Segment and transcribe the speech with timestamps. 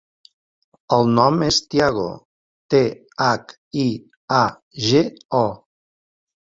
[0.95, 2.07] El nom és Thiago:
[2.75, 2.81] te,
[3.29, 3.55] hac,
[3.87, 3.89] i,
[4.43, 4.45] a,
[4.89, 5.09] ge,
[5.45, 5.49] o.